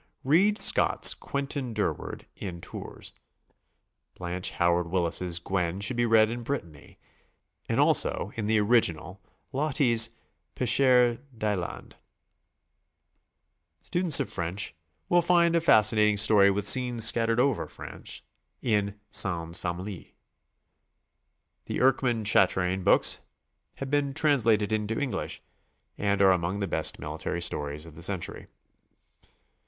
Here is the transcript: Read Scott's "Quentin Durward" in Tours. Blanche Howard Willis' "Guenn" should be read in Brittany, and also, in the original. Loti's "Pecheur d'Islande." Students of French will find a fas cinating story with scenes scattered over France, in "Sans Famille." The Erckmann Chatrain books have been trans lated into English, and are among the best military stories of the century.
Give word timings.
Read 0.23 0.57
Scott's 0.57 1.13
"Quentin 1.13 1.75
Durward" 1.75 2.25
in 2.35 2.59
Tours. 2.59 3.13
Blanche 4.15 4.49
Howard 4.53 4.87
Willis' 4.87 5.37
"Guenn" 5.39 5.79
should 5.79 5.95
be 5.95 6.07
read 6.07 6.31
in 6.31 6.41
Brittany, 6.41 6.97
and 7.69 7.79
also, 7.79 8.31
in 8.33 8.47
the 8.47 8.57
original. 8.57 9.21
Loti's 9.53 10.09
"Pecheur 10.55 11.17
d'Islande." 11.37 11.97
Students 13.83 14.19
of 14.19 14.27
French 14.31 14.73
will 15.07 15.21
find 15.21 15.55
a 15.55 15.61
fas 15.61 15.91
cinating 15.91 16.17
story 16.17 16.49
with 16.49 16.67
scenes 16.67 17.05
scattered 17.07 17.39
over 17.39 17.67
France, 17.67 18.23
in 18.59 18.99
"Sans 19.11 19.59
Famille." 19.59 20.13
The 21.65 21.77
Erckmann 21.79 22.25
Chatrain 22.25 22.83
books 22.83 23.19
have 23.75 23.91
been 23.91 24.15
trans 24.15 24.45
lated 24.45 24.71
into 24.71 24.99
English, 24.99 25.43
and 25.95 26.23
are 26.23 26.31
among 26.31 26.57
the 26.57 26.67
best 26.67 26.97
military 26.97 27.39
stories 27.39 27.85
of 27.85 27.93
the 27.93 28.01
century. 28.01 28.47